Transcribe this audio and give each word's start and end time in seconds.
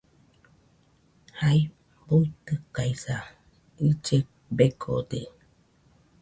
Jai 1.39 1.59
buitɨkaɨsa, 2.05 3.15
ille 3.87 4.17
begode. 4.57 5.21